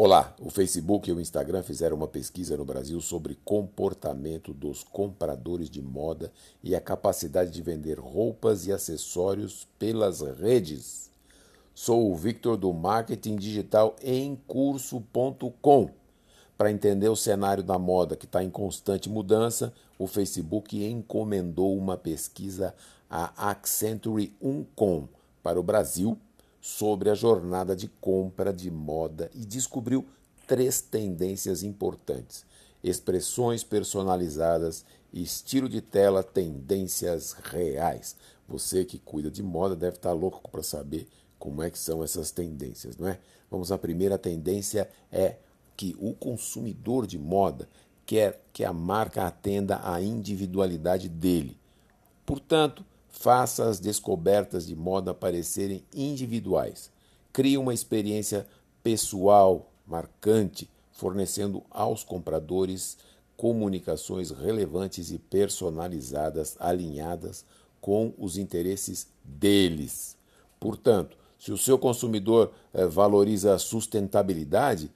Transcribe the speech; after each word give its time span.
Olá, 0.00 0.32
o 0.40 0.48
Facebook 0.48 1.10
e 1.10 1.12
o 1.12 1.20
Instagram 1.20 1.60
fizeram 1.64 1.96
uma 1.96 2.06
pesquisa 2.06 2.56
no 2.56 2.64
Brasil 2.64 3.00
sobre 3.00 3.36
comportamento 3.44 4.54
dos 4.54 4.84
compradores 4.84 5.68
de 5.68 5.82
moda 5.82 6.30
e 6.62 6.76
a 6.76 6.80
capacidade 6.80 7.50
de 7.50 7.60
vender 7.60 7.98
roupas 7.98 8.64
e 8.64 8.72
acessórios 8.72 9.66
pelas 9.76 10.20
redes. 10.20 11.10
Sou 11.74 12.12
o 12.12 12.14
Victor 12.14 12.56
do 12.56 12.72
Marketing 12.72 13.34
Digital 13.34 13.96
em 14.00 14.36
curso.com. 14.46 15.90
Para 16.56 16.70
entender 16.70 17.08
o 17.08 17.16
cenário 17.16 17.64
da 17.64 17.76
moda 17.76 18.14
que 18.14 18.24
está 18.24 18.40
em 18.44 18.50
constante 18.50 19.08
mudança, 19.10 19.74
o 19.98 20.06
Facebook 20.06 20.80
encomendou 20.80 21.76
uma 21.76 21.96
pesquisa 21.96 22.72
à 23.10 23.50
Accenture 23.50 24.32
Uncom 24.40 25.08
para 25.42 25.58
o 25.58 25.62
Brasil 25.64 26.16
sobre 26.60 27.10
a 27.10 27.14
jornada 27.14 27.74
de 27.74 27.88
compra 28.00 28.52
de 28.52 28.70
moda 28.70 29.30
e 29.34 29.44
descobriu 29.44 30.06
três 30.46 30.80
tendências 30.80 31.62
importantes: 31.62 32.44
expressões 32.82 33.62
personalizadas, 33.62 34.84
estilo 35.12 35.68
de 35.68 35.80
tela, 35.80 36.22
tendências 36.22 37.32
reais. 37.32 38.16
Você 38.48 38.84
que 38.84 38.98
cuida 38.98 39.30
de 39.30 39.42
moda 39.42 39.76
deve 39.76 39.96
estar 39.96 40.12
louco 40.12 40.50
para 40.50 40.62
saber 40.62 41.06
como 41.38 41.62
é 41.62 41.70
que 41.70 41.78
são 41.78 42.02
essas 42.02 42.30
tendências, 42.30 42.96
não 42.96 43.08
é? 43.08 43.18
Vamos 43.50 43.70
à 43.70 43.78
primeira 43.78 44.18
tendência 44.18 44.88
é 45.12 45.36
que 45.76 45.96
o 45.98 46.12
consumidor 46.12 47.06
de 47.06 47.18
moda 47.18 47.68
quer 48.04 48.42
que 48.52 48.64
a 48.64 48.72
marca 48.72 49.26
atenda 49.26 49.80
à 49.82 50.02
individualidade 50.02 51.08
dele. 51.08 51.56
Portanto, 52.26 52.84
Faça 53.20 53.68
as 53.68 53.80
descobertas 53.80 54.64
de 54.64 54.76
moda 54.76 55.12
parecerem 55.12 55.82
individuais. 55.92 56.88
Crie 57.32 57.58
uma 57.58 57.74
experiência 57.74 58.46
pessoal, 58.80 59.72
marcante, 59.84 60.70
fornecendo 60.92 61.64
aos 61.68 62.04
compradores 62.04 62.96
comunicações 63.36 64.30
relevantes 64.30 65.10
e 65.10 65.18
personalizadas, 65.18 66.56
alinhadas 66.60 67.44
com 67.80 68.14
os 68.16 68.38
interesses 68.38 69.08
deles. 69.24 70.16
Portanto, 70.60 71.16
se 71.40 71.50
o 71.50 71.58
seu 71.58 71.76
consumidor 71.76 72.52
eh, 72.72 72.86
valoriza 72.86 73.52
a 73.52 73.58
sustentabilidade, 73.58 74.92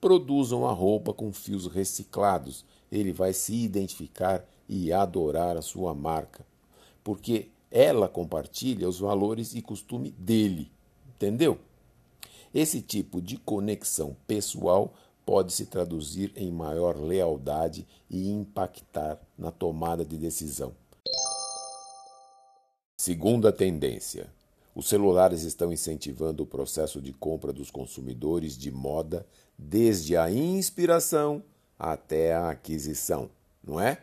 produzam 0.00 0.64
a 0.64 0.72
roupa 0.72 1.12
com 1.12 1.32
fios 1.32 1.66
reciclados. 1.66 2.64
Ele 2.90 3.12
vai 3.12 3.32
se 3.32 3.52
identificar 3.52 4.48
e 4.68 4.92
adorar 4.92 5.56
a 5.56 5.62
sua 5.62 5.92
marca. 5.92 6.46
Porque 7.02 7.48
ela 7.70 8.08
compartilha 8.08 8.88
os 8.88 8.98
valores 8.98 9.54
e 9.54 9.62
costume 9.62 10.10
dele. 10.10 10.70
Entendeu? 11.14 11.58
Esse 12.52 12.80
tipo 12.80 13.20
de 13.20 13.36
conexão 13.36 14.16
pessoal 14.26 14.94
pode 15.26 15.52
se 15.52 15.66
traduzir 15.66 16.32
em 16.36 16.50
maior 16.52 16.96
lealdade 16.96 17.86
e 18.08 18.30
impactar 18.30 19.18
na 19.36 19.50
tomada 19.50 20.04
de 20.04 20.16
decisão. 20.16 20.72
Segunda 22.96 23.52
tendência: 23.52 24.28
os 24.74 24.88
celulares 24.88 25.42
estão 25.42 25.72
incentivando 25.72 26.42
o 26.42 26.46
processo 26.46 27.00
de 27.00 27.12
compra 27.12 27.52
dos 27.52 27.70
consumidores 27.70 28.56
de 28.56 28.70
moda 28.70 29.26
desde 29.58 30.16
a 30.16 30.30
inspiração 30.30 31.42
até 31.78 32.34
a 32.34 32.50
aquisição, 32.50 33.30
não 33.62 33.80
é? 33.80 34.00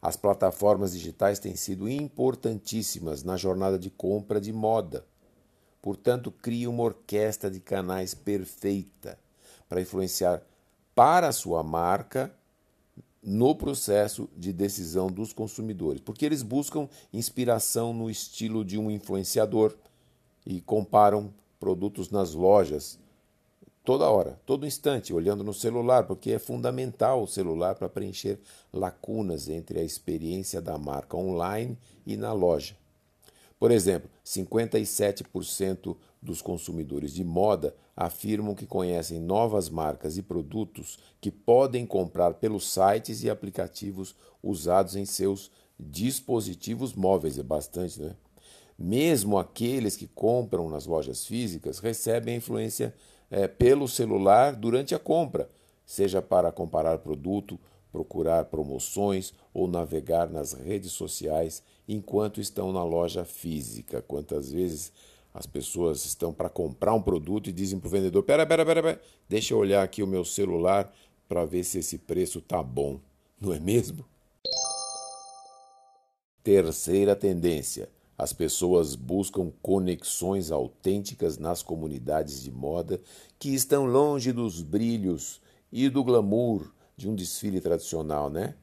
As 0.00 0.16
plataformas 0.16 0.92
digitais 0.92 1.38
têm 1.38 1.56
sido 1.56 1.88
importantíssimas 1.88 3.22
na 3.22 3.36
jornada 3.36 3.78
de 3.78 3.90
compra 3.90 4.40
de 4.40 4.52
moda. 4.52 5.04
Portanto, 5.82 6.30
crie 6.30 6.66
uma 6.66 6.82
orquestra 6.82 7.50
de 7.50 7.60
canais 7.60 8.14
perfeita 8.14 9.18
para 9.68 9.80
influenciar 9.80 10.42
para 10.94 11.28
a 11.28 11.32
sua 11.32 11.62
marca 11.62 12.32
no 13.22 13.54
processo 13.54 14.28
de 14.36 14.52
decisão 14.52 15.08
dos 15.08 15.32
consumidores, 15.32 16.00
porque 16.00 16.24
eles 16.24 16.42
buscam 16.42 16.88
inspiração 17.12 17.92
no 17.92 18.08
estilo 18.08 18.64
de 18.64 18.78
um 18.78 18.90
influenciador 18.90 19.76
e 20.46 20.60
comparam 20.60 21.32
produtos 21.58 22.10
nas 22.10 22.32
lojas 22.32 22.98
toda 23.88 24.10
hora, 24.10 24.38
todo 24.44 24.66
instante, 24.66 25.14
olhando 25.14 25.42
no 25.42 25.54
celular, 25.54 26.04
porque 26.04 26.32
é 26.32 26.38
fundamental 26.38 27.22
o 27.22 27.26
celular 27.26 27.74
para 27.74 27.88
preencher 27.88 28.38
lacunas 28.70 29.48
entre 29.48 29.80
a 29.80 29.82
experiência 29.82 30.60
da 30.60 30.76
marca 30.76 31.16
online 31.16 31.74
e 32.06 32.14
na 32.14 32.30
loja. 32.34 32.76
Por 33.58 33.70
exemplo, 33.70 34.10
57% 34.22 35.96
dos 36.20 36.42
consumidores 36.42 37.14
de 37.14 37.24
moda 37.24 37.74
afirmam 37.96 38.54
que 38.54 38.66
conhecem 38.66 39.18
novas 39.20 39.70
marcas 39.70 40.18
e 40.18 40.22
produtos 40.22 40.98
que 41.18 41.30
podem 41.30 41.86
comprar 41.86 42.34
pelos 42.34 42.70
sites 42.70 43.24
e 43.24 43.30
aplicativos 43.30 44.14
usados 44.42 44.96
em 44.96 45.06
seus 45.06 45.50
dispositivos 45.80 46.92
móveis. 46.92 47.38
É 47.38 47.42
bastante, 47.42 48.02
né? 48.02 48.14
Mesmo 48.78 49.38
aqueles 49.38 49.96
que 49.96 50.06
compram 50.06 50.68
nas 50.68 50.84
lojas 50.84 51.24
físicas 51.24 51.78
recebem 51.78 52.34
a 52.34 52.36
influência 52.36 52.94
é, 53.30 53.46
pelo 53.46 53.88
celular 53.88 54.54
durante 54.54 54.94
a 54.94 54.98
compra, 54.98 55.50
seja 55.84 56.20
para 56.20 56.52
comparar 56.52 56.98
produto, 56.98 57.58
procurar 57.90 58.44
promoções 58.46 59.32
ou 59.52 59.66
navegar 59.66 60.28
nas 60.28 60.52
redes 60.52 60.92
sociais 60.92 61.62
enquanto 61.88 62.40
estão 62.40 62.72
na 62.72 62.84
loja 62.84 63.24
física. 63.24 64.02
Quantas 64.02 64.52
vezes 64.52 64.92
as 65.32 65.46
pessoas 65.46 66.04
estão 66.04 66.32
para 66.32 66.48
comprar 66.48 66.94
um 66.94 67.02
produto 67.02 67.48
e 67.48 67.52
dizem 67.52 67.78
para 67.78 67.88
o 67.88 67.90
vendedor: 67.90 68.22
pera, 68.22 68.46
pera, 68.46 68.64
pera, 68.64 68.82
pera, 68.82 69.00
deixa 69.28 69.54
eu 69.54 69.58
olhar 69.58 69.82
aqui 69.82 70.02
o 70.02 70.06
meu 70.06 70.24
celular 70.24 70.92
para 71.28 71.44
ver 71.44 71.64
se 71.64 71.78
esse 71.78 71.98
preço 71.98 72.40
tá 72.40 72.62
bom, 72.62 73.00
não 73.40 73.52
é 73.52 73.60
mesmo? 73.60 74.04
Terceira 76.42 77.14
tendência: 77.14 77.88
as 78.18 78.32
pessoas 78.32 78.96
buscam 78.96 79.52
conexões 79.62 80.50
autênticas 80.50 81.38
nas 81.38 81.62
comunidades 81.62 82.42
de 82.42 82.50
moda 82.50 83.00
que 83.38 83.54
estão 83.54 83.86
longe 83.86 84.32
dos 84.32 84.60
brilhos 84.60 85.40
e 85.70 85.88
do 85.88 86.02
glamour 86.02 86.68
de 86.96 87.08
um 87.08 87.14
desfile 87.14 87.60
tradicional, 87.60 88.28
né? 88.28 88.56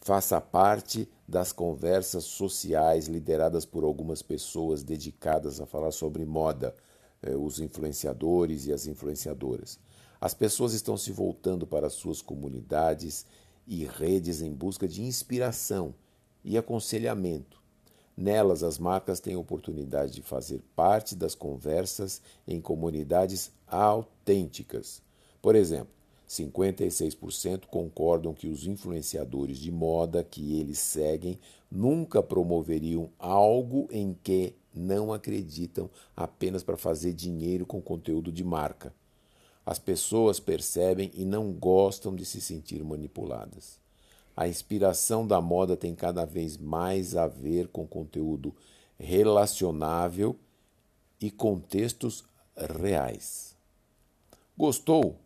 Faça 0.00 0.40
parte 0.40 1.08
das 1.26 1.50
conversas 1.50 2.22
sociais 2.22 3.08
lideradas 3.08 3.64
por 3.64 3.82
algumas 3.82 4.22
pessoas 4.22 4.84
dedicadas 4.84 5.60
a 5.60 5.66
falar 5.66 5.90
sobre 5.90 6.24
moda, 6.24 6.72
eh, 7.20 7.34
os 7.34 7.58
influenciadores 7.58 8.66
e 8.66 8.72
as 8.72 8.86
influenciadoras. 8.86 9.80
As 10.20 10.34
pessoas 10.34 10.72
estão 10.72 10.96
se 10.96 11.10
voltando 11.10 11.66
para 11.66 11.90
suas 11.90 12.22
comunidades 12.22 13.26
e 13.66 13.84
redes 13.84 14.40
em 14.40 14.52
busca 14.52 14.86
de 14.86 15.02
inspiração 15.02 15.92
e 16.44 16.56
aconselhamento 16.56 17.57
Nelas, 18.20 18.64
as 18.64 18.80
marcas 18.80 19.20
têm 19.20 19.34
a 19.34 19.38
oportunidade 19.38 20.12
de 20.12 20.22
fazer 20.22 20.60
parte 20.74 21.14
das 21.14 21.36
conversas 21.36 22.20
em 22.48 22.60
comunidades 22.60 23.52
autênticas. 23.64 25.00
Por 25.40 25.54
exemplo, 25.54 25.94
56% 26.28 27.66
concordam 27.66 28.34
que 28.34 28.48
os 28.48 28.66
influenciadores 28.66 29.58
de 29.58 29.70
moda 29.70 30.24
que 30.24 30.58
eles 30.58 30.80
seguem 30.80 31.38
nunca 31.70 32.20
promoveriam 32.20 33.08
algo 33.20 33.86
em 33.88 34.18
que 34.20 34.52
não 34.74 35.12
acreditam 35.12 35.88
apenas 36.16 36.64
para 36.64 36.76
fazer 36.76 37.12
dinheiro 37.12 37.64
com 37.64 37.80
conteúdo 37.80 38.32
de 38.32 38.42
marca. 38.42 38.92
As 39.64 39.78
pessoas 39.78 40.40
percebem 40.40 41.12
e 41.14 41.24
não 41.24 41.52
gostam 41.52 42.16
de 42.16 42.24
se 42.24 42.40
sentir 42.40 42.82
manipuladas. 42.82 43.78
A 44.38 44.46
inspiração 44.46 45.26
da 45.26 45.40
moda 45.40 45.76
tem 45.76 45.96
cada 45.96 46.24
vez 46.24 46.56
mais 46.56 47.16
a 47.16 47.26
ver 47.26 47.66
com 47.66 47.84
conteúdo 47.84 48.54
relacionável 48.96 50.36
e 51.20 51.28
contextos 51.28 52.22
reais. 52.56 53.56
Gostou? 54.56 55.16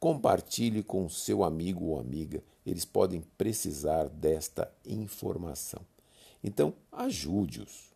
Compartilhe 0.00 0.82
com 0.82 1.06
seu 1.06 1.44
amigo 1.44 1.84
ou 1.84 2.00
amiga, 2.00 2.42
eles 2.64 2.86
podem 2.86 3.20
precisar 3.36 4.08
desta 4.08 4.72
informação. 4.86 5.82
Então, 6.42 6.72
ajude-os. 6.90 7.94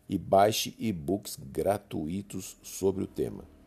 e 0.10 0.18
baixe 0.18 0.76
e-books 0.78 1.38
gratuitos 1.40 2.58
sobre 2.62 3.06
o 3.06 3.08
tema. 3.08 3.58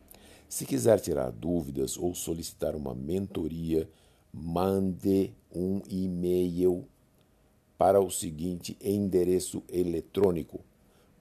Se 0.53 0.65
quiser 0.67 0.99
tirar 0.99 1.31
dúvidas 1.31 1.97
ou 1.97 2.13
solicitar 2.13 2.75
uma 2.75 2.93
mentoria, 2.93 3.89
mande 4.31 5.33
um 5.51 5.81
e-mail 5.89 6.87
para 7.75 7.99
o 7.99 8.11
seguinte 8.11 8.77
endereço 8.79 9.63
eletrônico 9.67 10.59